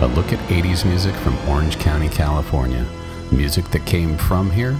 [0.00, 2.86] A look at 80s music from Orange County, California.
[3.30, 4.76] Music that came from here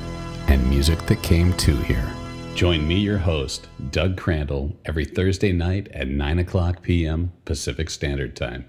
[0.49, 2.13] and music that came to here.
[2.55, 7.33] Join me, your host, Doug Crandall, every Thursday night at 9 o'clock p.m.
[7.45, 8.67] Pacific Standard Time.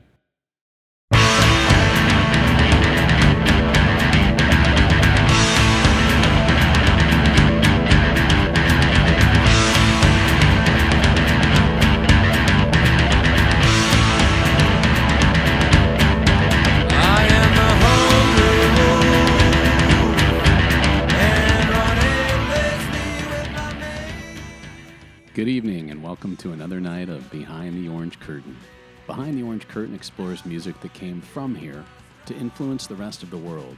[25.37, 28.57] Good evening, and welcome to another night of Behind the Orange Curtain.
[29.05, 31.85] Behind the Orange Curtain explores music that came from here
[32.25, 33.77] to influence the rest of the world,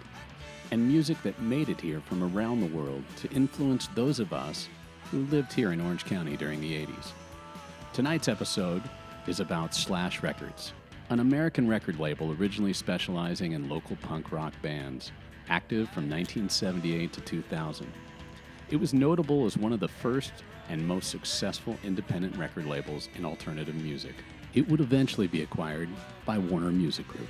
[0.71, 4.69] and music that made it here from around the world to influence those of us
[5.11, 7.11] who lived here in Orange County during the 80s.
[7.91, 8.81] Tonight's episode
[9.27, 10.71] is about Slash Records,
[11.09, 15.11] an American record label originally specializing in local punk rock bands,
[15.49, 17.91] active from 1978 to 2000.
[18.69, 20.31] It was notable as one of the first
[20.69, 24.15] and most successful independent record labels in alternative music.
[24.53, 25.89] It would eventually be acquired
[26.25, 27.29] by Warner Music Group.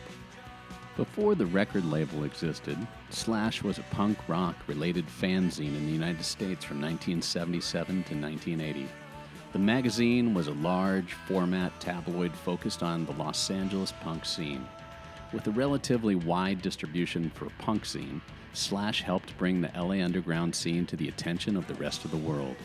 [0.96, 2.78] Before the record label existed,
[3.10, 8.88] Slash was a punk rock related fanzine in the United States from 1977 to 1980.
[9.52, 14.68] The magazine was a large format tabloid focused on the Los Angeles punk scene.
[15.32, 18.22] With a relatively wide distribution for a punk scene,
[18.54, 22.18] Slash helped bring the LA underground scene to the attention of the rest of the
[22.18, 22.56] world.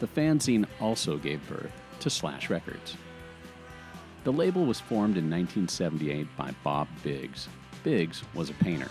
[0.00, 2.96] The fanzine also gave birth to Slash Records.
[4.24, 7.48] The label was formed in 1978 by Bob Biggs.
[7.82, 8.90] Biggs was a painter.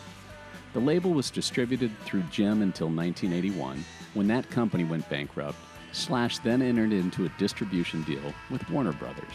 [0.73, 3.83] The label was distributed through Gem until 1981.
[4.13, 5.57] When that company went bankrupt,
[5.91, 9.33] Slash then entered into a distribution deal with Warner Brothers,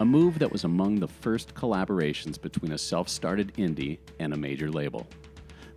[0.00, 4.36] a move that was among the first collaborations between a self started indie and a
[4.36, 5.06] major label.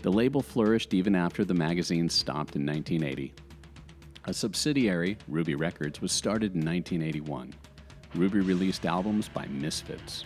[0.02, 3.34] The label flourished even after the magazine stopped in 1980.
[4.26, 7.54] A subsidiary, Ruby Records, was started in 1981.
[8.16, 10.24] Ruby released albums by Misfits,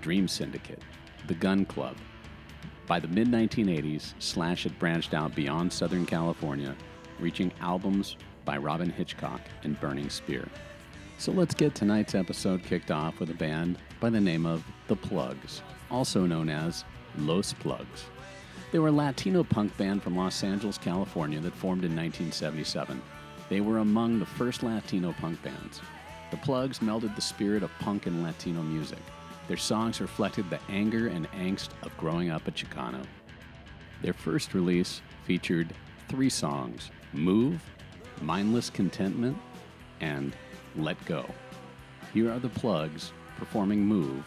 [0.00, 0.82] Dream Syndicate,
[1.28, 1.96] The Gun Club.
[2.88, 6.74] By the mid 1980s, Slash had branched out beyond Southern California,
[7.20, 10.48] reaching albums by Robyn Hitchcock and Burning Spear.
[11.18, 14.96] So let's get tonight's episode kicked off with a band by the name of The
[14.96, 15.62] Plugs,
[15.92, 16.84] also known as
[17.18, 18.06] Los Plugs.
[18.72, 23.00] They were a Latino punk band from Los Angeles, California that formed in 1977.
[23.48, 25.80] They were among the first Latino punk bands.
[26.30, 28.98] The Plugs melded the spirit of punk and Latino music.
[29.46, 33.04] Their songs reflected the anger and angst of growing up a Chicano.
[34.02, 35.72] Their first release featured
[36.08, 37.62] three songs Move,
[38.20, 39.38] Mindless Contentment,
[40.00, 40.36] and
[40.76, 41.24] Let Go.
[42.12, 44.24] Here are the Plugs performing Move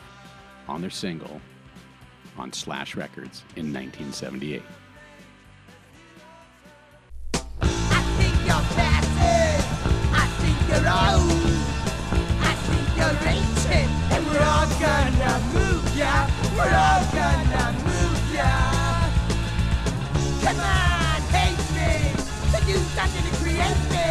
[0.68, 1.40] on their single
[2.38, 4.64] on Slash Records in 1978.
[10.72, 11.52] You're old.
[12.40, 13.92] I think you're ancient.
[14.14, 16.14] And we're all gonna move ya.
[16.56, 18.52] We're all gonna move ya.
[20.44, 21.92] Come on, hate me.
[22.52, 24.10] To do something to create me.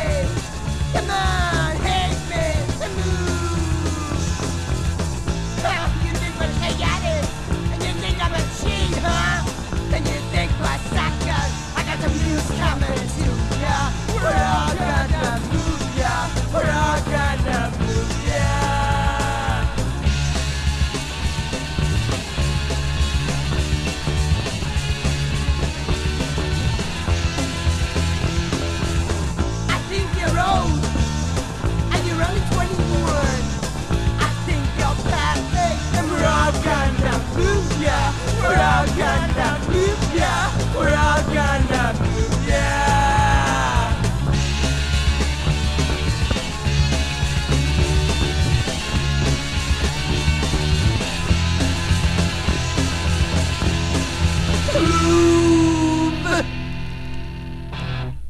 [0.92, 1.59] Come on,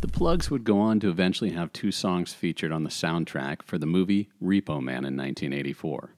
[0.00, 3.78] The Plugs would go on to eventually have two songs featured on the soundtrack for
[3.78, 6.14] the movie Repo Man in 1984.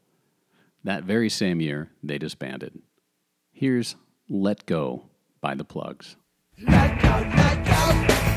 [0.85, 2.81] That very same year, they disbanded.
[3.53, 3.97] Here's
[4.29, 6.17] Let Go by The Plugs.
[6.61, 8.32] Let go, let go.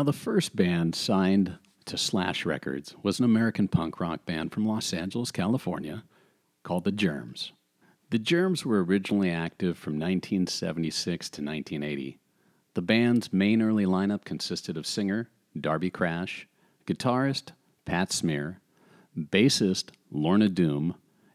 [0.00, 4.66] Now, the first band signed to Slash Records was an American punk rock band from
[4.66, 6.04] Los Angeles, California,
[6.62, 7.52] called The Germs.
[8.08, 12.18] The Germs were originally active from 1976 to 1980.
[12.72, 15.28] The band's main early lineup consisted of singer
[15.60, 16.48] Darby Crash,
[16.86, 17.50] guitarist
[17.84, 18.58] Pat Smear,
[19.14, 20.94] bassist Lorna Doom,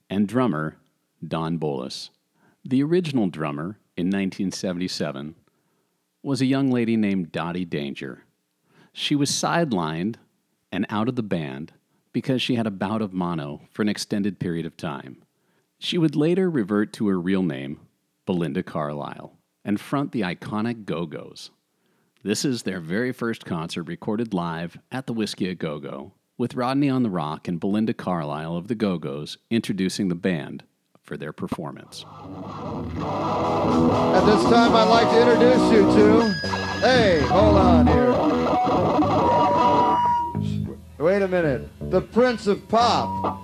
[0.09, 0.77] and drummer
[1.23, 2.09] Don Bolles.
[2.63, 5.35] The original drummer in 1977
[6.23, 8.24] was a young lady named Dottie Danger.
[8.97, 10.15] She was sidelined
[10.71, 11.73] and out of the band
[12.13, 15.21] because she had a bout of mono for an extended period of time.
[15.77, 17.81] She would later revert to her real name,
[18.25, 19.33] Belinda Carlisle,
[19.65, 21.51] and front the iconic Go Go's.
[22.23, 26.55] This is their very first concert recorded live at the Whisky a Go Go, with
[26.55, 30.63] Rodney on the Rock and Belinda Carlisle of the Go Go's introducing the band
[31.03, 32.05] for their performance.
[32.05, 32.95] At
[34.25, 36.33] this time, I'd like to introduce you to.
[36.79, 38.24] Hey, hold on here.
[40.97, 41.69] Wait a minute.
[41.91, 43.39] The Prince of Pop,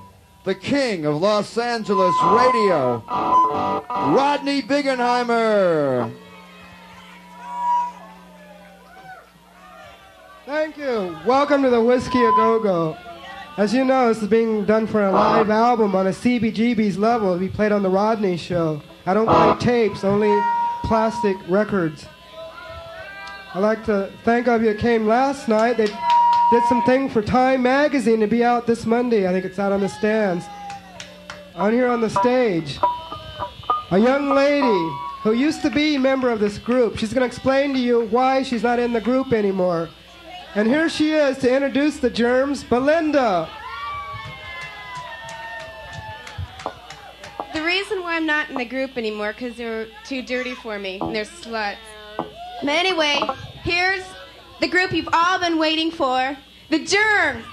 [0.46, 6.12] the King of Los Angeles radio, Rodney Bingenheimer.
[10.46, 11.18] Thank you.
[11.26, 12.98] Welcome to the Whisky A Go Go.
[13.58, 17.38] As you know, this is being done for a live album on a CBGB's level.
[17.38, 18.82] We played on the Rodney Show.
[19.06, 20.42] I don't play tapes, only
[20.84, 22.06] plastic records.
[23.54, 25.76] I'd like to thank all of you came last night.
[25.76, 29.28] They did something for Time Magazine to be out this Monday.
[29.28, 30.46] I think it's out on the stands.
[31.56, 32.80] On here on the stage,
[33.92, 34.90] a young lady
[35.22, 36.98] who used to be a member of this group.
[36.98, 39.90] She's going to explain to you why she's not in the group anymore.
[40.56, 43.50] And here she is to introduce the germs, Belinda.
[47.54, 51.00] The reason why I'm not in the group anymore because they're too dirty for me
[51.02, 51.76] and they're sluts.
[52.62, 53.20] But anyway,
[53.64, 54.04] here's
[54.60, 56.38] the group you've all been waiting for,
[56.70, 57.46] the Germs.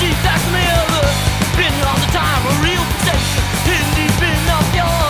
[0.00, 1.10] Deep, mirror.
[1.56, 2.82] Been all the time, a real
[3.94, 5.09] deep in.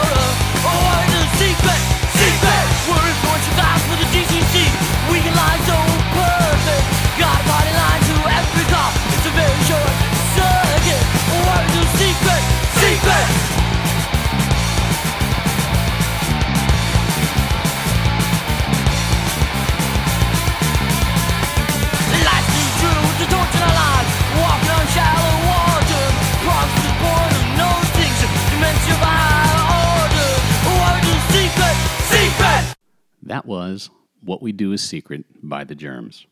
[34.30, 36.24] What We Do Is Secret by The Germs.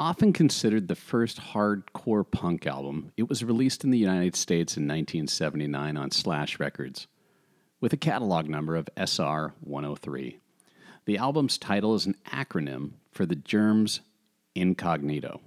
[0.00, 4.84] Often considered the first hardcore punk album, it was released in the United States in
[4.84, 7.08] 1979 on Slash Records
[7.78, 10.38] with a catalog number of SR 103.
[11.04, 14.00] The album's title is an acronym for The Germs
[14.54, 15.42] Incognito,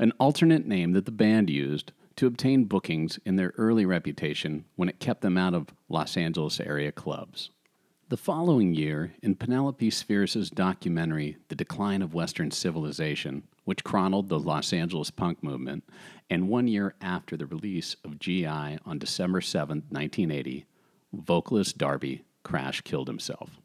[0.00, 4.88] an alternate name that the band used to obtain bookings in their early reputation when
[4.88, 7.50] it kept them out of Los Angeles area clubs.
[8.12, 14.38] The following year, in Penelope Spheeris' documentary, The Decline of Western Civilization, which chronicled the
[14.38, 15.82] Los Angeles punk movement,
[16.28, 18.46] and one year after the release of GI
[18.84, 20.66] on December 7, 1980,
[21.14, 23.58] vocalist Darby Crash killed himself.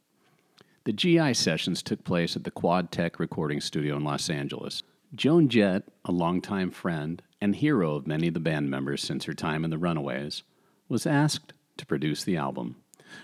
[0.86, 4.82] The GI sessions took place at the Quad Teck recording studio in Los Angeles.
[5.14, 9.34] Joan Jett, a longtime friend and hero of many of the band members since her
[9.34, 10.44] time in the Runaways,
[10.88, 12.78] was asked to produce the album.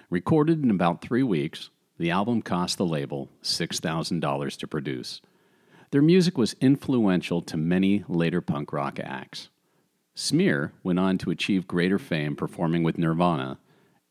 [0.10, 5.22] Recorded in about three weeks, the album cost the label $6,000 to produce.
[5.92, 9.50] Their music was influential to many later punk rock acts.
[10.16, 13.60] Smear went on to achieve greater fame performing with Nirvana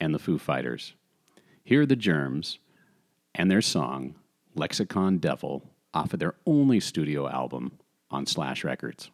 [0.00, 0.94] and the Foo Fighters.
[1.64, 2.58] Here are the Germs
[3.34, 4.14] and their song,
[4.54, 5.62] Lexicon Devil,
[5.94, 7.78] off of their only studio album
[8.10, 9.10] on Slash Records.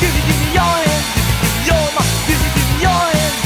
[0.00, 1.08] Give me, give me your hands
[1.66, 3.38] you're my give me give me your hands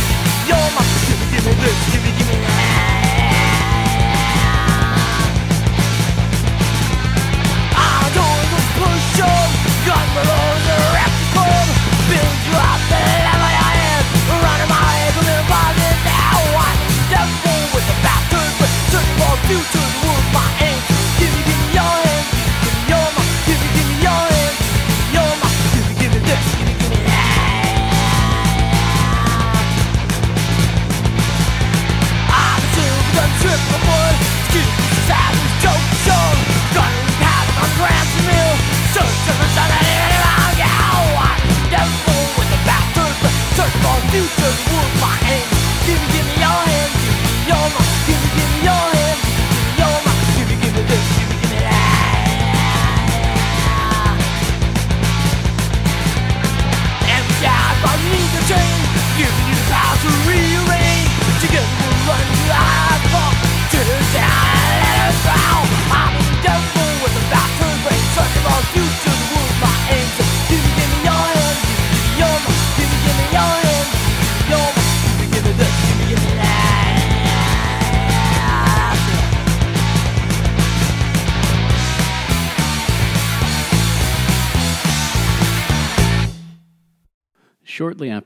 [0.48, 1.92] you're my give me give me this.
[1.92, 2.51] Give me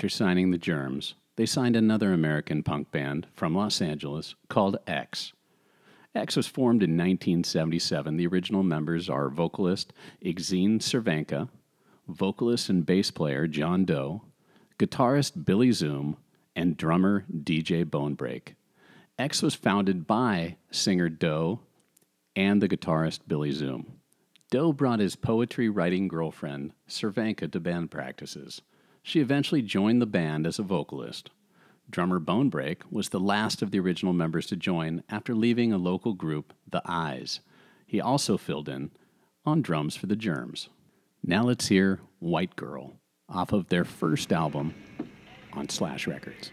[0.06, 5.32] after signing the Germs, they signed another American punk band from Los Angeles called X.
[6.14, 8.16] X was formed in 1977.
[8.16, 9.92] The original members are vocalist
[10.24, 11.48] Exene Cervenka,
[12.06, 14.22] vocalist and bass player John Doe,
[14.78, 16.18] guitarist Billy Zoom,
[16.54, 18.54] and drummer DJ Bonebrake.
[19.18, 21.58] X was founded by singer Doe
[22.36, 23.98] and the guitarist Billy Zoom.
[24.52, 28.62] Doe brought his poetry writing girlfriend, Cervenka, to band practices.
[29.06, 31.30] She eventually joined the band as a vocalist.
[31.88, 36.12] Drummer Bonebrake was the last of the original members to join after leaving a local
[36.12, 37.38] group, The Eyes.
[37.86, 38.90] He also filled in
[39.44, 40.70] on drums for the Germs.
[41.22, 42.94] Now let's hear White Girl
[43.28, 44.74] off of their first album
[45.52, 46.50] on Slash Records.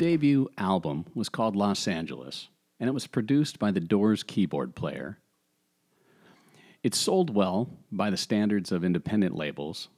[0.00, 5.18] Debut album was called Los Angeles, and it was produced by the Doors keyboard player.
[6.82, 9.88] It sold well by the standards of independent labels,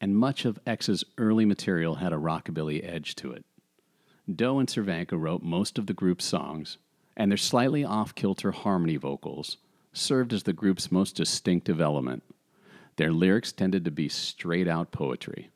[0.00, 3.44] and much of X's early material had a rockabilly edge to it.
[4.34, 6.78] Doe and Cervenka wrote most of the group's songs,
[7.14, 9.58] and their slightly off kilter harmony vocals
[9.92, 12.22] served as the group's most distinctive element.
[12.96, 15.50] Their lyrics tended to be straight out poetry.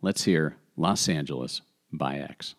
[0.00, 1.60] Let's hear Los Angeles
[1.92, 2.54] by X.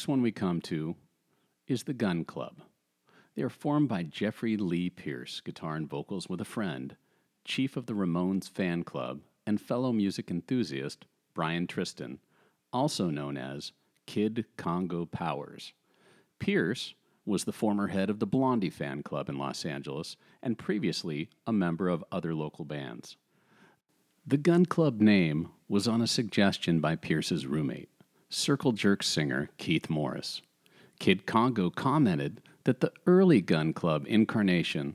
[0.00, 0.96] next one we come to
[1.66, 2.62] is the Gun Club.
[3.36, 6.96] They are formed by Jeffrey Lee Pierce, guitar and vocals with a friend,
[7.44, 12.18] chief of the Ramones fan club, and fellow music enthusiast Brian Tristan,
[12.72, 13.72] also known as
[14.06, 15.74] Kid Congo Powers.
[16.38, 16.94] Pierce
[17.26, 21.52] was the former head of the Blondie fan club in Los Angeles and previously a
[21.52, 23.18] member of other local bands.
[24.26, 27.89] The Gun Club name was on a suggestion by Pierce's roommate,
[28.30, 30.40] Circle Jerk singer Keith Morris.
[31.00, 34.94] Kid Congo commented that the early Gun Club incarnation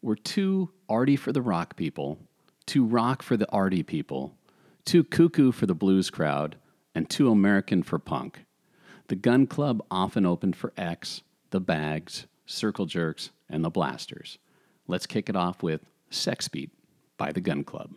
[0.00, 2.18] were too arty for the rock people,
[2.64, 4.34] too rock for the arty people,
[4.86, 6.56] too cuckoo for the blues crowd,
[6.94, 8.44] and too American for punk.
[9.08, 14.38] The Gun Club often opened for X, the Bags, Circle Jerks, and the Blasters.
[14.88, 16.70] Let's kick it off with Sex Beat
[17.18, 17.90] by the Gun Club.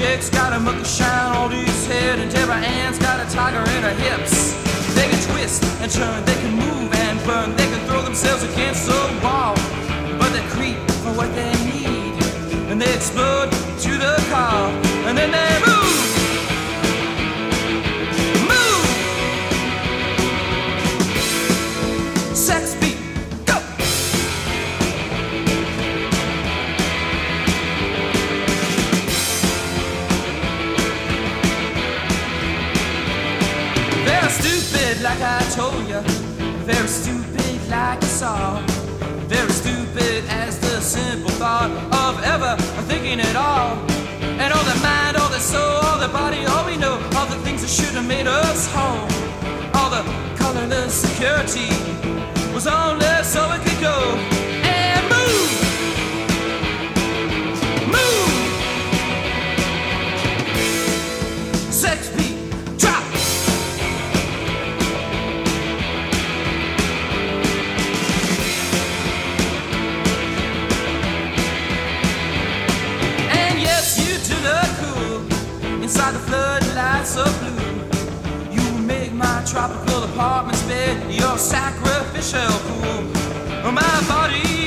[0.00, 3.82] Jake's got a mucker shine on his head and Deborah Ann's got a tiger in
[3.82, 4.54] her hips.
[4.94, 8.86] They can twist and turn, they can move and burn, they can throw themselves against
[8.86, 9.54] the wall.
[10.18, 12.14] But they creep for what they need
[12.70, 14.70] and they explode to the car,
[15.06, 15.66] and then they.
[15.66, 15.79] Move!
[36.72, 38.60] Very stupid, like I saw.
[39.26, 43.76] Very stupid as the simple thought of ever thinking at all.
[44.42, 47.40] And all the mind, all the soul, all the body, all we know, all the
[47.44, 49.08] things that should have made us whole.
[49.74, 50.04] All the
[50.36, 51.70] colorless security
[52.54, 54.49] was only so it could go
[77.00, 78.52] floodlights of blue.
[78.52, 83.72] You make my tropical apartment's bed your sacrificial pool.
[83.72, 84.59] My body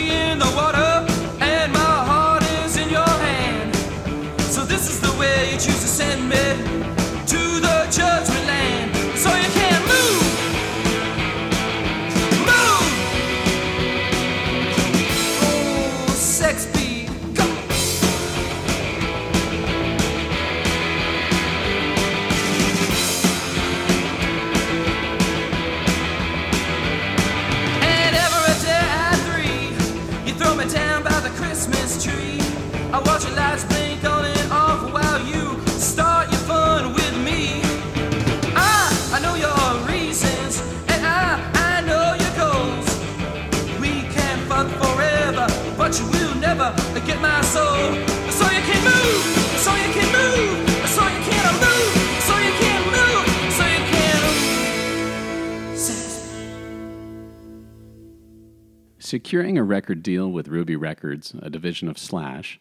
[59.13, 62.59] Securing a record deal with Ruby Records, a division of Slash,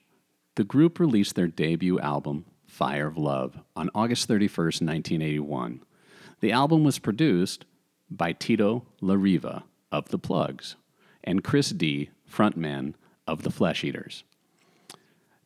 [0.56, 5.82] the group released their debut album, Fire of Love, on August 31, 1981.
[6.40, 7.64] The album was produced
[8.10, 10.76] by Tito Larriva of The Plugs
[11.24, 14.22] and Chris D, frontman of The Flesh Eaters.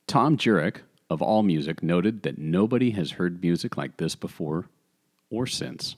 [0.09, 4.67] Thom Jurek of AllMusic noted that nobody has heard music like this before
[5.31, 5.95] or since.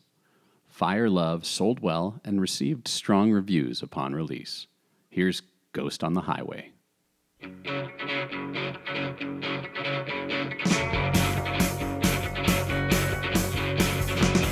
[0.68, 4.66] Fire Love sold well and received strong reviews upon release.
[5.10, 5.40] Here's
[5.72, 6.72] Ghost on the Highway.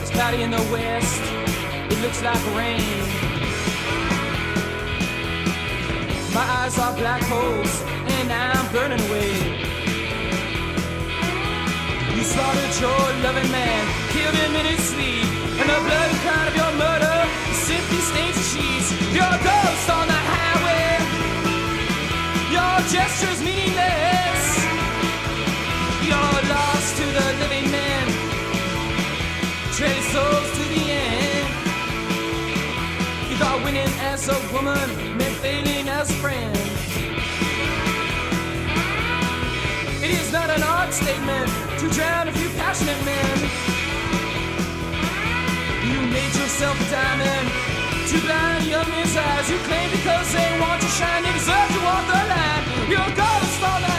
[0.01, 1.21] It's cloudy in the west.
[1.93, 2.81] It looks like rain.
[6.33, 7.83] My eyes are black holes,
[8.17, 9.33] and I'm burning away.
[12.17, 15.27] You slaughtered your loving man, killed him in his sleep,
[15.61, 18.91] and the blood cloud of your murder simply stains the sheets.
[19.15, 20.46] You're a ghost on the highway.
[22.89, 24.65] Gestures meaningless.
[26.07, 28.07] You're lost to the living man.
[29.75, 31.49] Trade souls to the end.
[33.29, 36.57] You thought winning as a woman meant failing as a friend.
[40.05, 43.37] It is not an odd statement to drown a few passionate men.
[45.91, 47.51] You made yourself a diamond
[48.11, 49.51] to blind young men's eyes.
[49.51, 52.56] You claim because they want to shine, they deserve to walk the line.
[52.89, 53.96] Your ghost on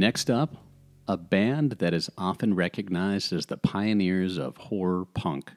[0.00, 0.56] Next up,
[1.06, 5.52] a band that is often recognized as the pioneers of horror punk.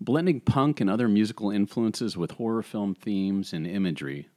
[0.00, 4.28] Blending punk and other musical influences with horror film themes and imagery,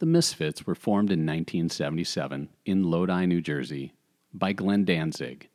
[0.00, 3.92] the Misfits were formed in 1977 in Lodi, New Jersey,
[4.34, 5.48] by Glenn Danzig,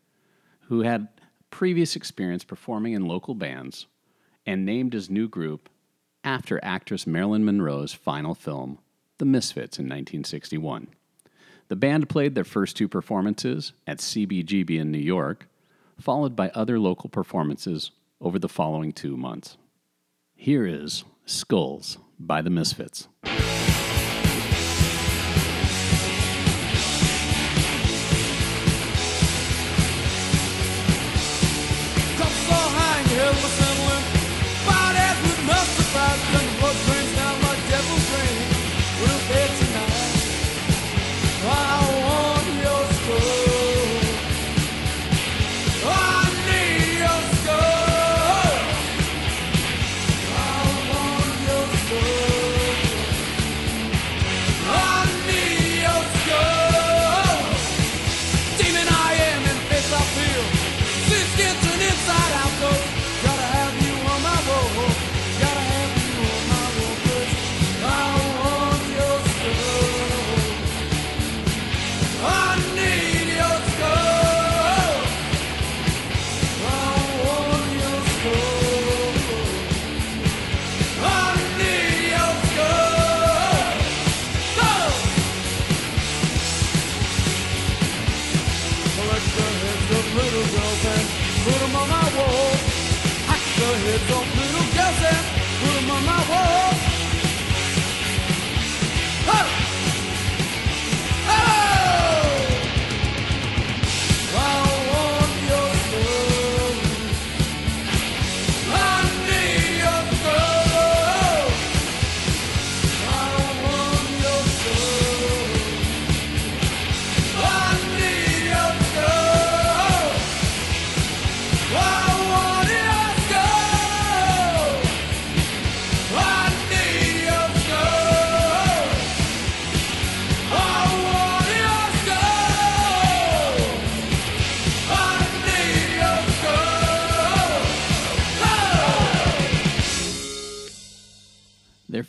[0.69, 1.09] who had
[1.49, 3.87] previous experience performing in local bands
[4.45, 5.67] and named his new group
[6.23, 8.79] after actress Marilyn Monroe's final film,
[9.17, 10.94] The Misfits, in 1961.
[11.67, 15.47] The band played their first two performances at CBGB in New York,
[15.99, 19.57] followed by other local performances over the following two months.
[20.35, 23.07] Here is Skulls by the Misfits.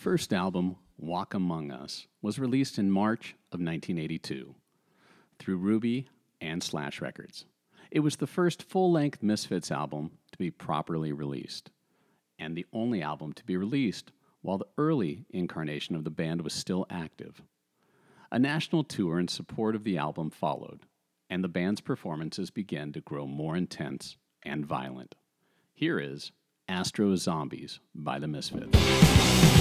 [0.07, 4.55] First album, Walk Among Us, was released in March of 1982
[5.41, 6.07] through Ruby
[6.41, 7.45] and Slash Records.
[7.91, 11.73] It was the first full length Misfits album to be properly released,
[12.39, 16.55] and the only album to be released while the early incarnation of the band was
[16.55, 17.43] still active.
[18.31, 20.83] A national tour in support of the album followed,
[21.29, 25.17] and the band's performances began to grow more intense and violent.
[25.75, 26.31] Here is
[26.69, 29.56] Astro Zombies by the Misfits.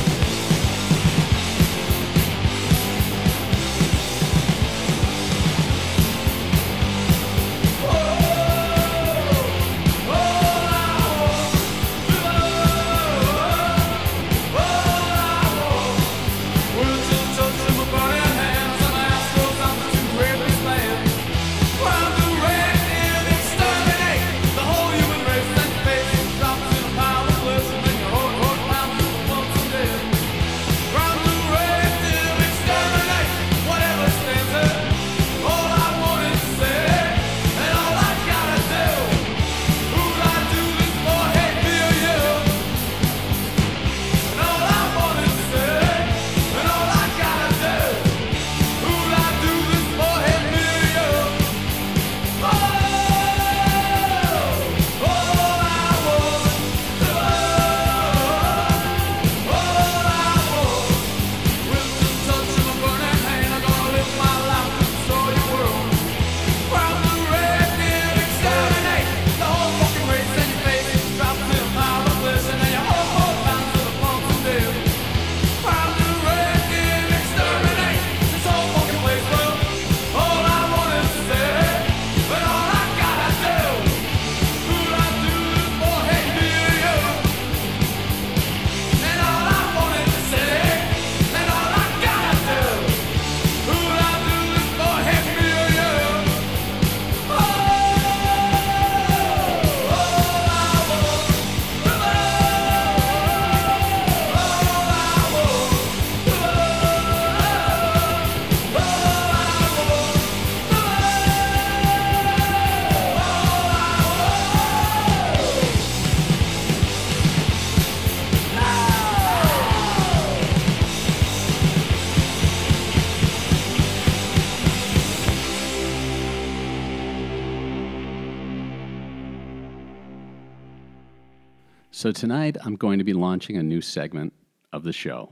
[132.06, 134.32] So, tonight I'm going to be launching a new segment
[134.72, 135.32] of the show.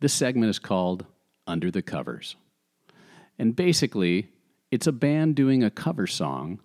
[0.00, 1.04] This segment is called
[1.46, 2.36] Under the Covers.
[3.38, 4.30] And basically,
[4.70, 6.60] it's a band doing a cover song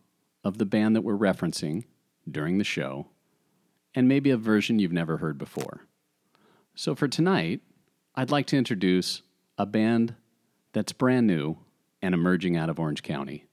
[0.45, 1.83] of the band that we're referencing
[2.31, 3.07] during the show,
[3.93, 5.81] and maybe a version you've never heard before.
[6.73, 7.59] So, for tonight,
[8.15, 9.21] I'd like to introduce
[9.57, 10.15] a band
[10.71, 11.57] that's brand new
[12.01, 13.47] and emerging out of Orange County.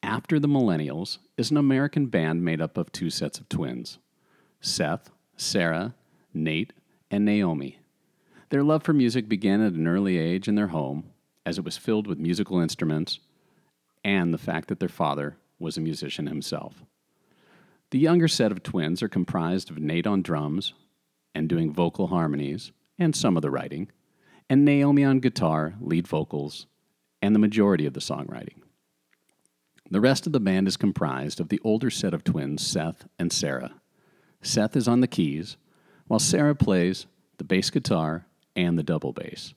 [0.00, 3.98] After the Millennials is an American band made up of two sets of twins
[4.64, 5.94] Seth, Sarah,
[6.32, 6.72] Nate,
[7.10, 7.78] and Naomi.
[8.48, 11.10] Their love for music began at an early age in their home,
[11.44, 13.20] as it was filled with musical instruments
[14.02, 16.82] and the fact that their father was a musician himself.
[17.90, 20.72] The younger set of twins are comprised of Nate on drums
[21.34, 23.90] and doing vocal harmonies and some of the writing,
[24.48, 26.66] and Naomi on guitar, lead vocals,
[27.20, 28.62] and the majority of the songwriting.
[29.90, 33.30] The rest of the band is comprised of the older set of twins, Seth and
[33.30, 33.74] Sarah.
[34.44, 35.56] Seth is on the keys,
[36.06, 37.06] while Sarah plays
[37.38, 39.54] the bass guitar and the double bass.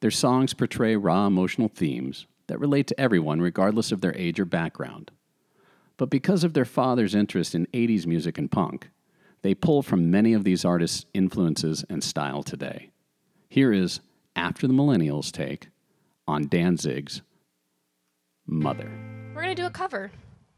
[0.00, 4.44] Their songs portray raw emotional themes that relate to everyone, regardless of their age or
[4.44, 5.10] background.
[5.96, 8.90] But because of their father's interest in 80s music and punk,
[9.42, 12.90] they pull from many of these artists' influences and style today.
[13.48, 14.00] Here is
[14.34, 15.68] After the Millennials take
[16.26, 17.22] on Danzig's
[18.46, 18.90] Mother.
[19.34, 20.10] We're going to do a cover.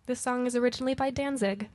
[0.07, 1.69] This song is originally by Danzig.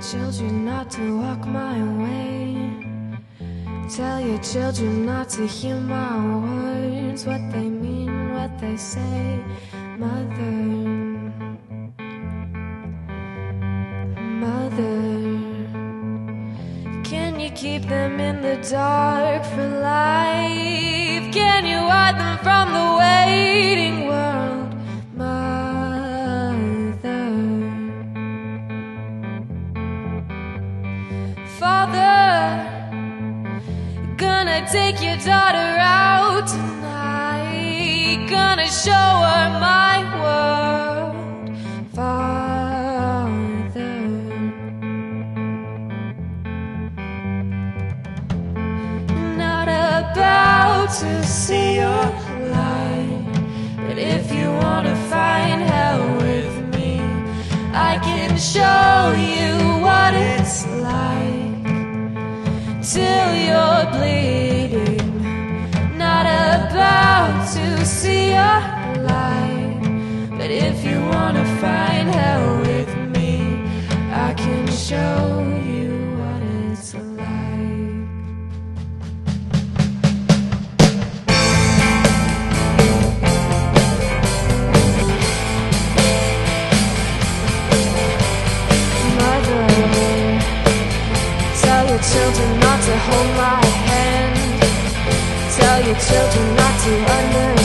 [0.00, 2.56] Children not to walk my way.
[3.90, 9.42] Tell your children not to hear my words, what they mean, what they say.
[9.98, 10.52] Mother,
[14.44, 15.00] Mother,
[17.02, 21.32] can you keep them in the dark for life?
[21.32, 24.07] Can you hide them from the waiting
[35.24, 38.26] daughter out tonight.
[38.30, 41.50] Gonna show her my world
[41.92, 43.32] father.
[49.36, 52.04] Not about to see your
[52.54, 53.26] light,
[53.88, 57.00] but if you wanna find hell with me,
[57.74, 61.64] I can show you what it's like
[62.82, 64.37] till you're bleeding.
[93.10, 94.36] Hold my hand.
[95.56, 97.57] Tell your children not to understand.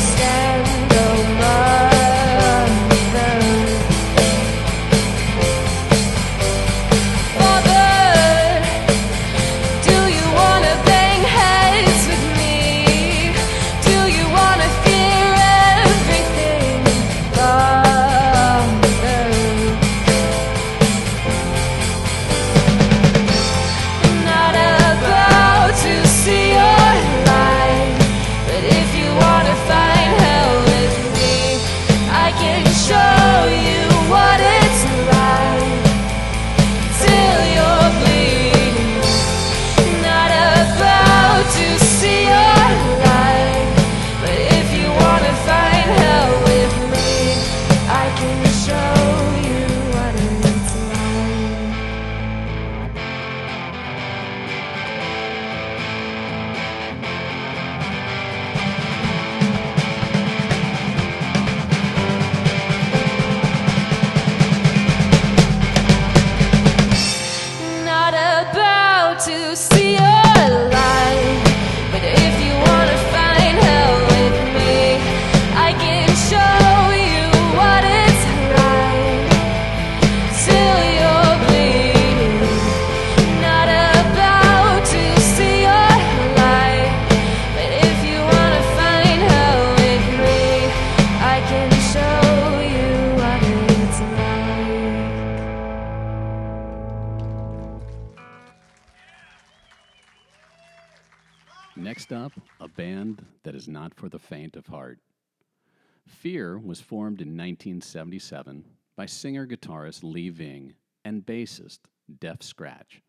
[107.84, 108.64] 1977
[108.96, 110.74] by singer guitarist Lee Ving
[111.04, 111.80] and bassist
[112.20, 113.02] Derf Scratch,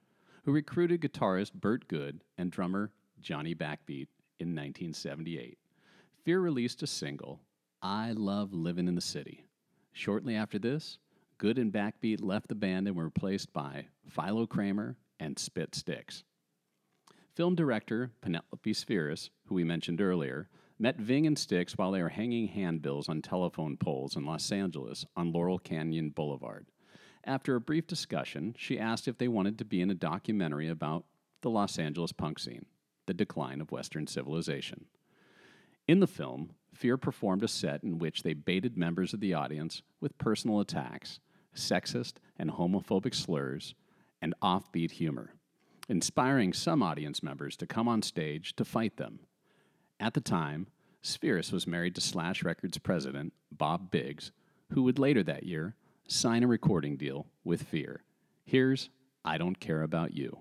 [0.44, 4.08] who recruited guitarist Burt Good and drummer Johnny Backbeat
[4.40, 5.58] in 1978.
[6.24, 7.40] Fear released a single,
[7.82, 9.46] I Love Living in the City.
[9.92, 10.98] Shortly after this,
[11.38, 16.24] Good and Backbeat left the band and were replaced by Philo Cramer and Spit Sticks.
[17.32, 20.48] Film director Penelope Spheeris, who we mentioned earlier,
[20.78, 25.06] met Ving and Sticks while they were hanging handbills on telephone poles in Los Angeles
[25.16, 26.66] on Laurel Canyon Boulevard.
[27.24, 31.04] After a brief discussion, she asked if they wanted to be in a documentary about
[31.42, 32.66] the Los Angeles punk scene,
[33.06, 34.86] the decline of Western civilization.
[35.86, 39.82] In the film, Fear performed a set in which they baited members of the audience
[40.00, 41.20] with personal attacks,
[41.54, 43.74] sexist and homophobic slurs,
[44.20, 45.34] and offbeat humor,
[45.88, 49.20] inspiring some audience members to come on stage to fight them.
[50.00, 50.66] At the time,
[51.02, 54.32] Spheeris was married to Slash Records president Bob Biggs,
[54.70, 55.76] who would later that year
[56.08, 58.02] sign a recording deal with Fear.
[58.44, 58.90] Here's
[59.24, 60.38] I Don't Care About You.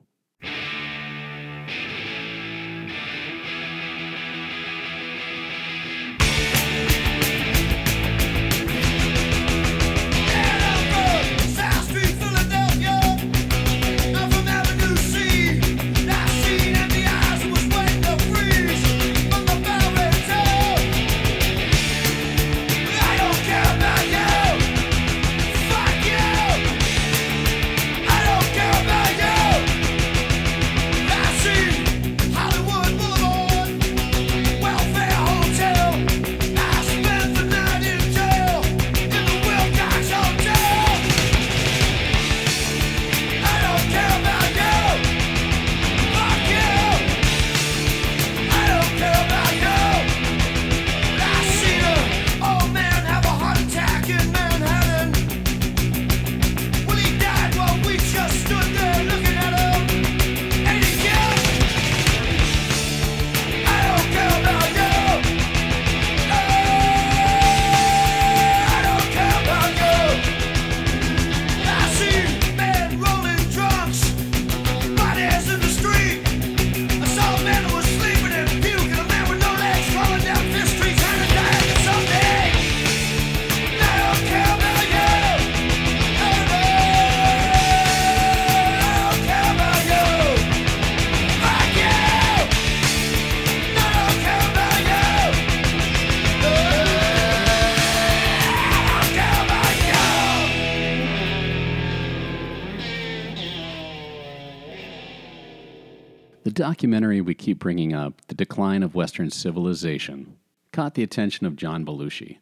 [106.63, 110.37] Documentary we keep bringing up, The Decline of Western Civilization,
[110.71, 112.37] caught the attention of John Belushi,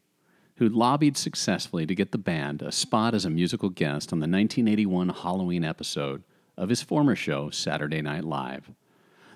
[0.58, 4.26] who lobbied successfully to get the band a spot as a musical guest on the
[4.26, 6.22] 1981 Halloween episode
[6.56, 8.70] of his former show, Saturday Night Live.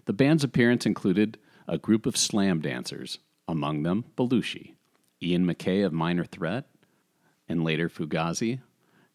[0.06, 3.18] The band's appearance included a group of slam dancers,
[3.48, 4.76] among them Belushi,
[5.20, 6.68] Ian MacKaye of Minor Threat,
[7.50, 8.60] and later Fugazi,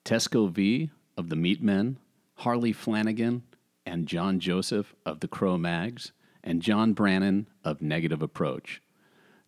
[0.05, 1.95] Tesco Vee of the Meatmen,
[2.39, 3.45] Harley Flanagan,
[3.85, 6.13] and John Joseph of the Cro-Mags,
[6.43, 8.83] and John Brannon of Negative Approach.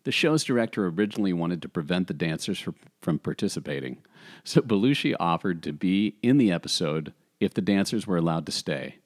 [0.03, 2.59] The show's director originally wanted to prevent the dancers
[3.01, 3.99] from, participating,
[4.43, 8.97] so Belushi offered to be in the episode if the dancers were allowed to stay.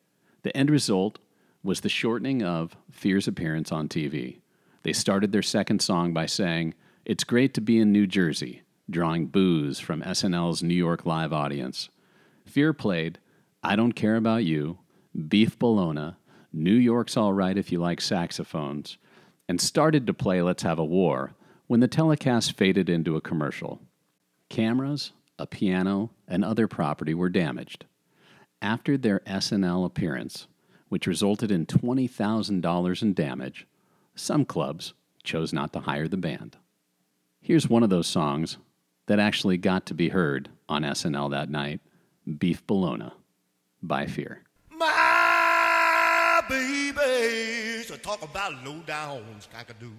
[0.42, 1.20] The end result
[1.64, 4.40] was the shortening of Fear's appearance on TV.
[4.84, 6.74] They started their second song by saying,
[7.06, 11.90] It's great to be in New Jersey, drawing boos from SNL's New York live audience.
[12.46, 13.20] Fear played
[13.62, 14.80] I Don't Care About You,
[15.18, 16.16] Beef Bologna,
[16.54, 18.98] New York's All Right If You Like Saxophones,
[19.50, 21.34] and started to play Let's Have a War
[21.66, 23.82] when the telecast faded into a commercial.
[24.50, 27.86] Cameras, a piano, and other property were damaged.
[28.62, 30.48] After their SNL appearance,
[30.90, 33.66] which resulted in $20,000 in damage,
[34.14, 34.94] some clubs
[35.24, 36.58] chose not to hire the band.
[37.42, 38.58] Here's one of those songs
[39.08, 41.80] that actually got to be heard on SNL that night
[42.38, 43.12] Beef Bologna
[43.82, 44.44] by Fear.
[44.78, 48.80] My baby, babies talk about low
[49.42, 49.92] skakadoo.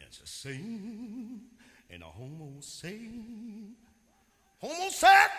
[0.00, 0.26] And it's a
[2.06, 3.74] homo sing.
[4.58, 5.30] Homo said,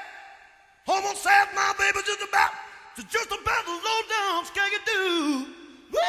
[0.85, 2.51] homo said, my baby just about,
[2.97, 5.45] just about to low down skakadoo.
[5.91, 5.99] Woo!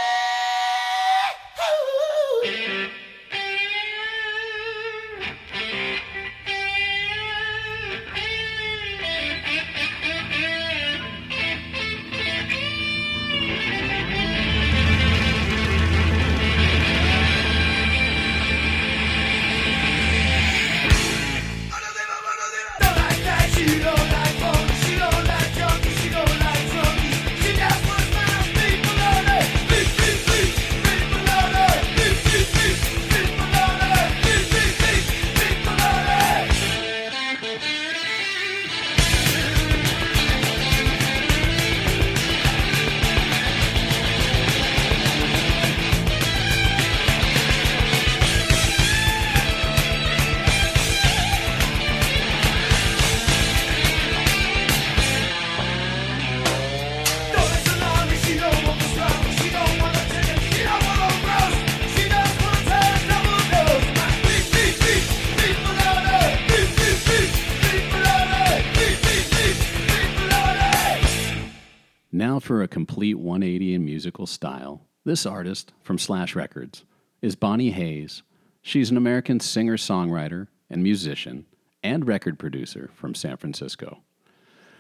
[73.33, 76.85] 180 in musical style, this artist from Slash Records
[77.23, 78.23] is Bonnie Hayes.
[78.61, 81.47] She's an American singer songwriter and musician
[81.83, 84.03] and record producer from San Francisco.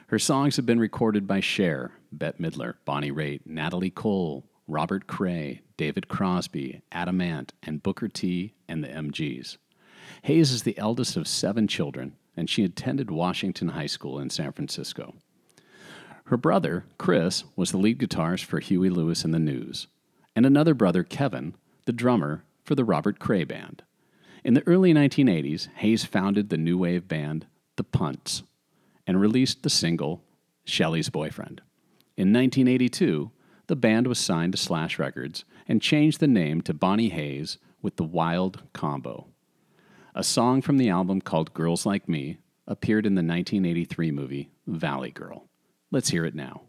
[0.08, 5.62] Her songs have been recorded by Cher, Bette Midler, Bonnie Raitt, Natalie Cole, Robert Cray,
[5.78, 9.56] David Crosby, Adam Ant, and Booker T and the MGs.
[10.24, 14.52] Hayes is the eldest of seven children, and she attended Washington High School in San
[14.52, 15.14] Francisco.
[16.24, 19.88] Her brother, Chris, was the lead guitarist for Huey Lewis and the News,
[20.34, 21.54] and another brother, Kevin,
[21.84, 23.82] the drummer for the Robert Cray Band.
[24.44, 27.46] In the early 1980s, Hayes founded the new wave band
[27.76, 28.42] The Punts
[29.06, 30.22] and released the single
[30.64, 31.60] Shelley's Boyfriend.
[32.16, 33.30] In 1982,
[33.66, 37.96] the band was signed to Slash Records and changed the name to Bonnie Hayes with
[37.96, 39.28] the Wild Combo.
[40.14, 45.10] A song from the album called Girls Like Me appeared in the 1983 movie Valley
[45.10, 45.48] Girl.
[45.92, 46.62] Let's hear it now.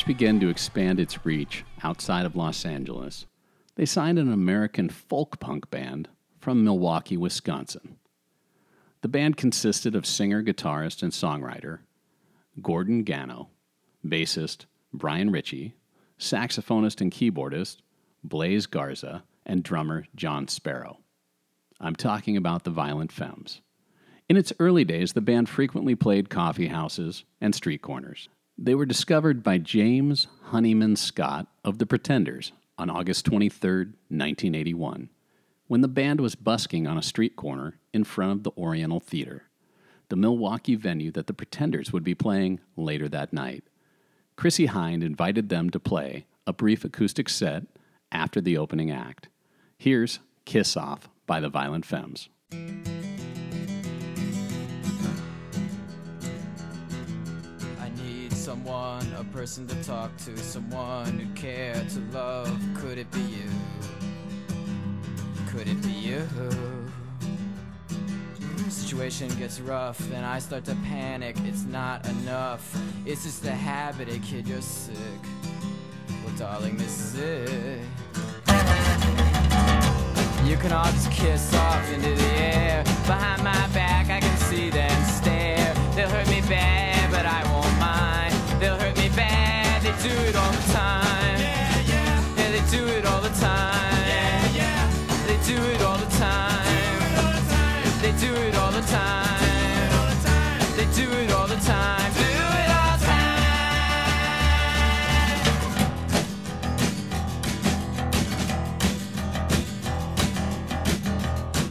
[0.00, 3.26] Began to expand its reach outside of Los Angeles,
[3.74, 6.08] they signed an American folk punk band
[6.40, 7.98] from Milwaukee, Wisconsin.
[9.02, 11.80] The band consisted of singer, guitarist, and songwriter
[12.62, 13.50] Gordon Gano,
[14.04, 14.64] bassist
[14.94, 15.74] Brian Ritchie,
[16.18, 17.82] saxophonist and keyboardist
[18.24, 21.00] Blaise Garza, and drummer John Sparrow.
[21.80, 23.60] I'm talking about the Violent Femmes.
[24.26, 28.30] In its early days, the band frequently played coffee houses and street corners.
[28.64, 35.08] They were discovered by James Honeyman Scott of The Pretenders on August 23, 1981,
[35.66, 39.46] when the band was busking on a street corner in front of the Oriental Theater,
[40.10, 43.64] the Milwaukee venue that The Pretenders would be playing later that night.
[44.36, 47.64] Chrissie Hynde invited them to play a brief acoustic set
[48.12, 49.28] after the opening act.
[49.76, 52.28] Here's Kiss Off by the Violent Femmes.
[58.42, 62.60] Someone, a person to talk to, someone who care to love.
[62.74, 63.48] Could it be you?
[65.46, 66.26] Could it be you?
[68.68, 71.36] Situation gets rough and I start to panic.
[71.44, 72.76] It's not enough.
[73.06, 74.96] It's just a habit, a kid, you're sick.
[76.24, 77.80] Well, darling, this is it.
[80.44, 82.82] You can all just kiss off into the air.
[83.06, 85.72] Behind my back, I can see them stare.
[85.94, 86.91] They'll hurt me bad,
[88.62, 91.40] They'll hurt me bad, they do it all the time.
[91.40, 92.22] Yeah, yeah.
[92.36, 94.06] Yeah, they do it all the time.
[94.06, 94.88] Yeah, yeah.
[95.26, 96.62] They do it all the time.
[98.00, 99.40] They do it all the time.
[100.76, 102.12] They do it all the time.
[102.14, 103.32] Do it all the time.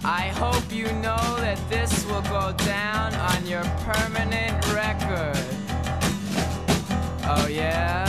[0.03, 5.70] I hope you know that this will go down on your permanent record.
[7.33, 8.05] Oh, yeah?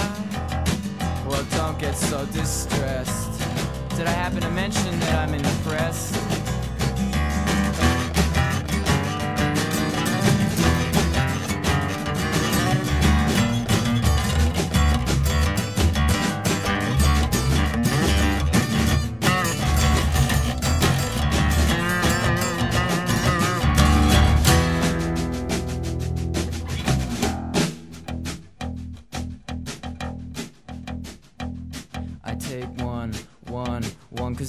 [1.25, 3.41] Well, don't get so distressed.
[3.97, 5.43] Did I happen to mention that I'm in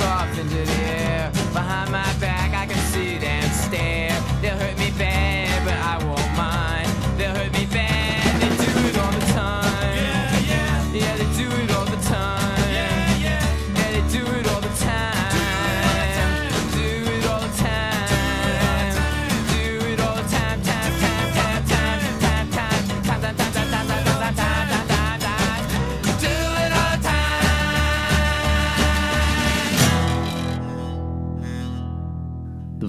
[0.00, 1.07] off into the air.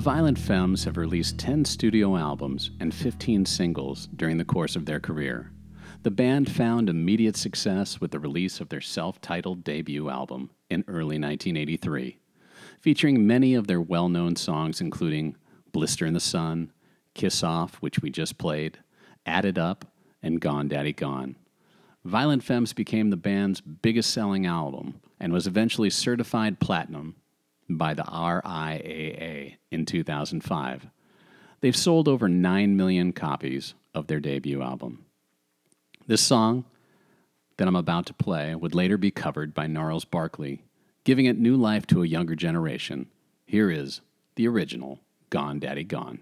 [0.10, 5.00] Violent Femmes have released 10 studio albums and 15 singles during the course of their
[5.00, 5.52] career.
[6.02, 10.84] The band found immediate success with the release of their self titled debut album in
[10.88, 12.18] early 1983,
[12.82, 15.36] featuring many of their well known songs, including
[15.74, 16.72] Blister in the Sun,
[17.14, 18.80] Kiss Off, which we just played,
[19.28, 19.86] Added Up,
[20.24, 21.36] and Gone Daddy Gone.
[22.04, 27.16] Violent Femmes became the band's biggest selling album and was eventually certified platinum
[27.70, 30.88] by the RIAA in 2005.
[31.62, 35.06] They've sold over 9 million copies of their debut album.
[36.08, 36.66] This song
[37.58, 40.64] that I'm about to play would later be covered by Gnarls Barkley,
[41.04, 43.08] giving it new life to a younger generation.
[43.46, 44.02] Here is
[44.36, 45.00] the original
[45.30, 46.22] Gone Daddy Gone.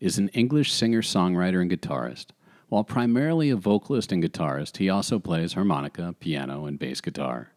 [0.00, 2.26] Is an English singer songwriter and guitarist.
[2.68, 7.52] While primarily a vocalist and guitarist, he also plays harmonica, piano, and bass guitar.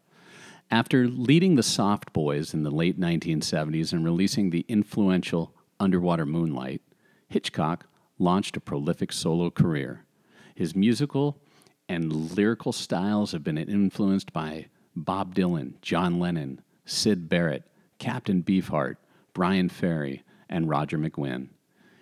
[0.70, 6.82] After leading the Soft Boys in the late 1970s and releasing the influential Underwater Moonlight,
[7.28, 7.86] Hitchcock
[8.18, 10.04] launched a prolific solo career.
[10.54, 11.40] His musical
[11.88, 17.64] and lyrical styles have been influenced by Bob Dylan, John Lennon, Syd Barrett,
[17.98, 18.96] Captain Beefheart,
[19.34, 21.48] Bryan Ferry, and Roger McGuinn.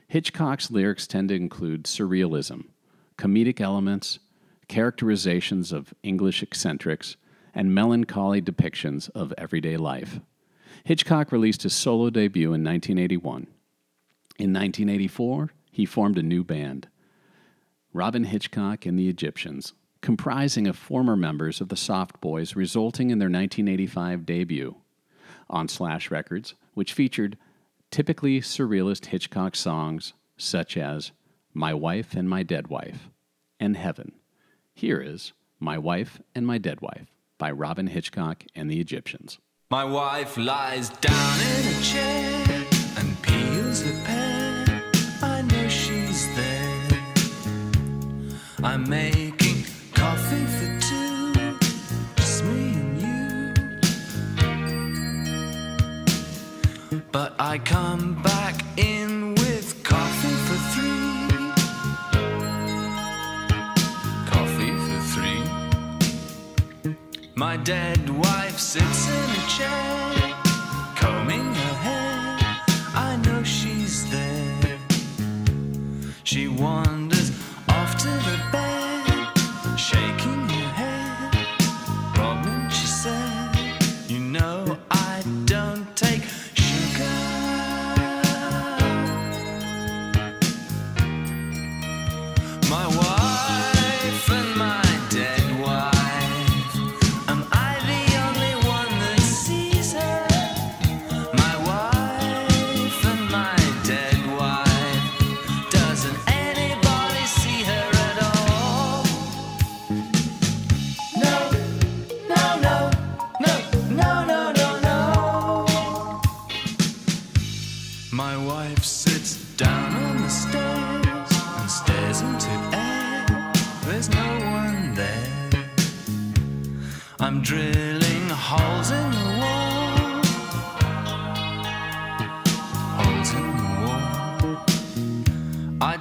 [0.09, 2.67] Hitchcock's lyrics tend to include surrealism,
[3.19, 4.19] comedic elements,
[4.69, 7.17] characterizations of English eccentrics,
[7.55, 10.21] and melancholy depictions of everyday life.
[10.85, 13.47] Hitchcock released his solo debut in 1981.
[14.39, 16.89] In 1984, he formed a new band,
[17.93, 23.19] Robyn Hitchcock and the Egyptians, comprising of former members of the Soft Boys, resulting in
[23.19, 24.77] their 1985 debut
[25.49, 27.39] on Slash Records, which featured
[27.97, 31.13] typically surrealist Hitchcock songs such as
[31.55, 33.09] My Wife and My Dead Wife
[33.59, 34.13] and Heaven.
[34.75, 37.07] Here is My Wife and My Dead Wife
[37.39, 39.39] by Robyn Hitchcock and the Egyptians.
[39.71, 42.67] My wife lies down in a chair
[42.99, 44.83] and peels the pear.
[45.23, 47.03] I know she's there.
[48.63, 49.46] I'm making
[57.57, 61.55] I come back in with coffee for three.
[64.35, 65.43] Coffee for three.
[67.35, 70.35] My dead wife sits in a chair,
[70.97, 72.37] combing her hair.
[72.95, 74.79] I know she's there.
[76.25, 76.86] She wanders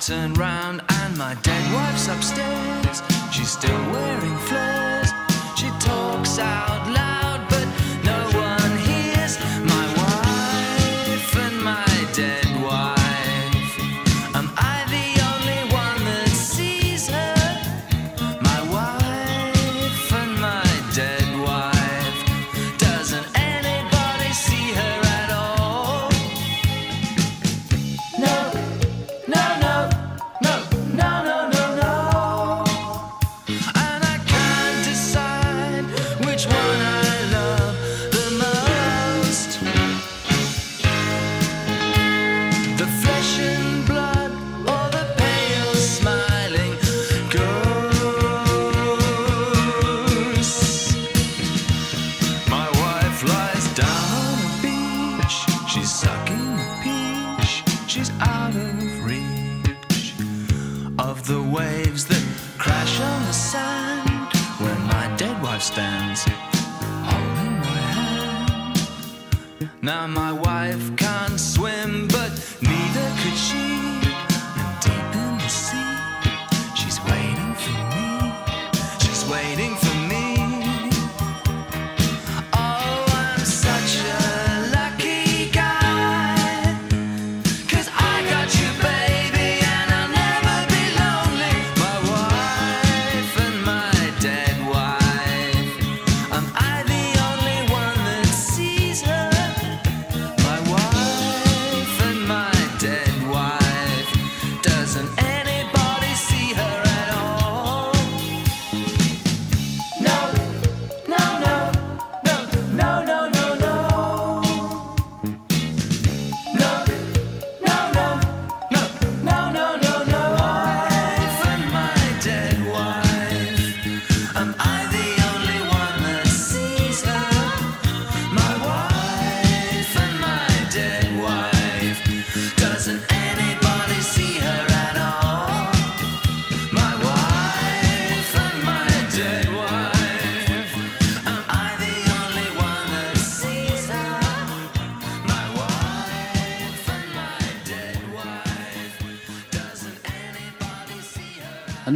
[0.05, 3.01] turn round and my dead wife's upstairs.
[3.31, 5.09] She's still wearing flares.
[5.57, 6.74] She talks out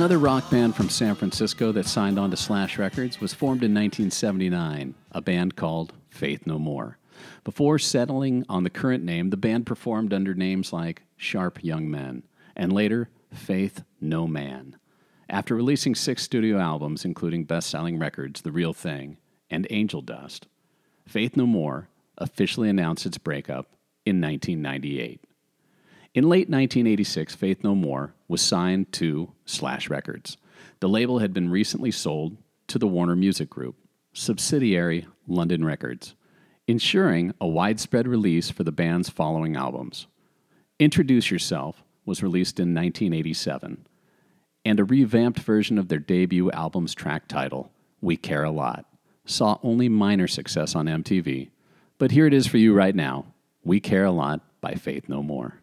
[0.10, 3.76] Another rock band from San Francisco that signed on to Slash Records was formed in
[3.76, 6.98] 1979, a band called Faith No More.
[7.44, 12.24] Before settling on the current name, the band performed under names like Sharp Young Men
[12.56, 14.78] and later Faith No Man.
[15.30, 19.18] After releasing six studio albums, including best selling records The Real Thing
[19.52, 20.48] and Angel Dust,
[21.06, 21.88] Faith No More
[22.18, 23.68] officially announced its breakup
[24.08, 25.24] in 1998.
[26.16, 30.38] In late 1986, Faith No More was signed to Slash Records.
[30.80, 32.38] The label had been recently sold
[32.68, 33.76] to the Warner Music Group,
[34.12, 36.16] subsidiary London Records,
[36.68, 40.08] ensuring a widespread release for the band's following albums.
[40.80, 43.86] Introduce Yourself was released in 1987,
[44.66, 48.86] and a revamped version of their debut album's track title, We Care a Lot,
[49.26, 51.50] saw only minor success on MTV.
[52.00, 53.26] But here it is for you right now
[53.64, 55.60] We Care a Lot by Faith No More.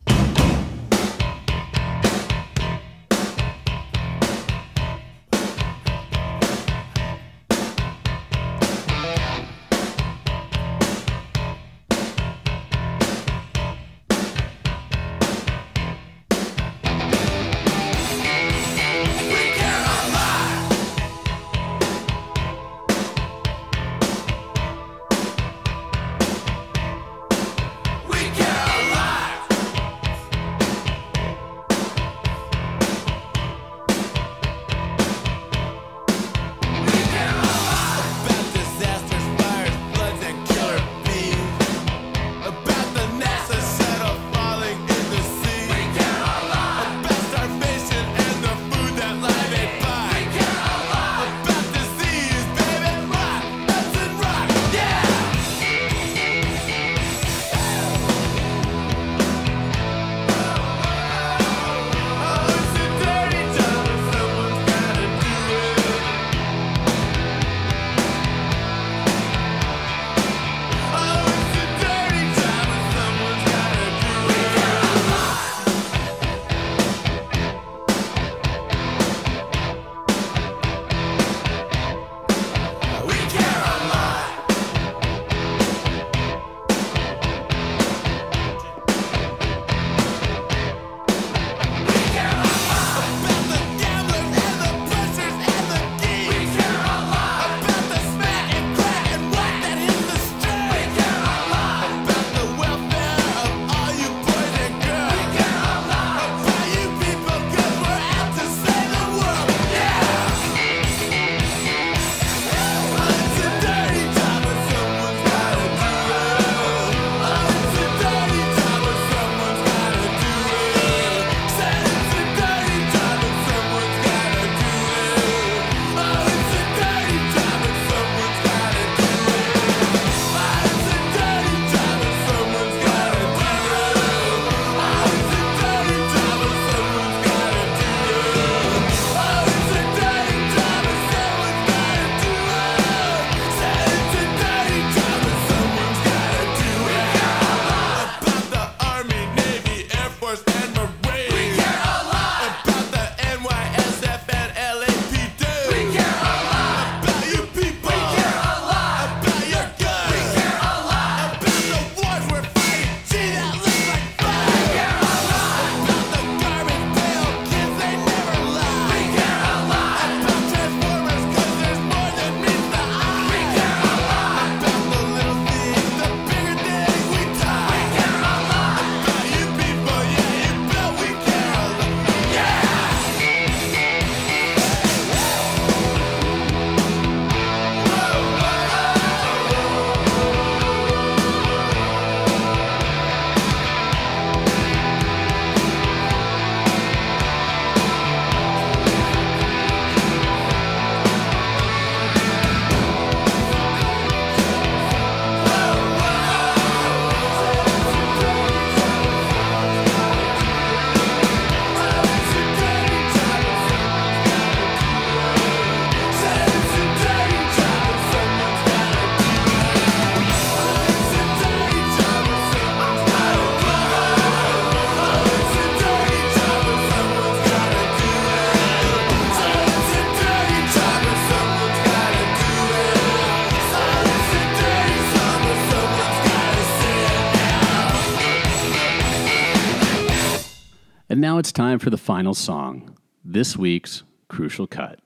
[241.36, 245.00] now it's time for the final song, this week's Crucial Cut.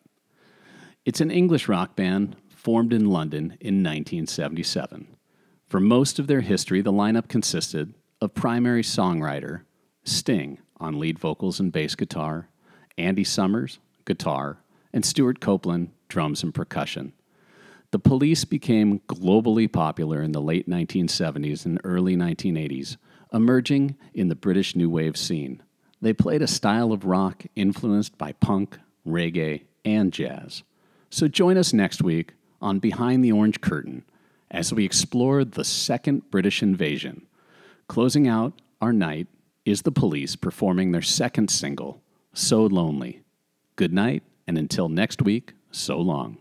[1.04, 5.08] It's an English rock band formed in London in 1977.
[5.66, 9.62] For most of their history, the lineup consisted of primary songwriter
[10.04, 12.48] Sting on lead vocals and bass guitar,
[12.96, 14.62] Andy Summers, guitar,
[14.92, 17.12] and Stewart Copeland, drums and percussion.
[17.90, 22.98] The Police became globally popular in the late 1970s and early 1980s,
[23.32, 25.60] emerging in the British new wave scene.
[26.02, 30.62] They played a style of rock influenced by punk, reggae, and jazz.
[31.10, 32.32] So join us next week
[32.62, 34.04] on Behind the Orange Curtain
[34.50, 37.26] as we explore the second British invasion.
[37.88, 39.26] Closing out our night
[39.64, 43.22] is the police performing their second single, So Lonely.
[43.76, 46.38] Good night, and until next week, so long.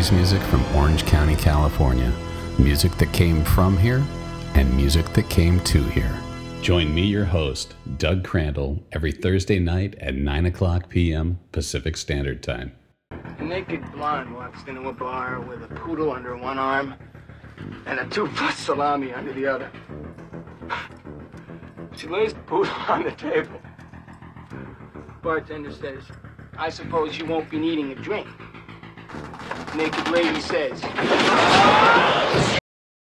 [0.00, 2.10] 80s music from Orange County, California.
[2.58, 4.02] Music that came from here
[4.54, 6.18] and music that came to here.
[6.62, 11.38] Join me, your host, Doug Crandall, every Thursday night at 9 o'clock p.m.
[11.52, 12.72] Pacific Standard Time.
[13.10, 16.94] A naked blonde walks into a bar with a poodle under one arm
[17.84, 19.70] and a two-foot salami under the other.
[21.94, 23.60] She lays the poodle on the table.
[25.20, 26.04] Bartender says,
[26.56, 28.26] I suppose you won't be needing a drink.
[29.80, 30.78] Naked lady says,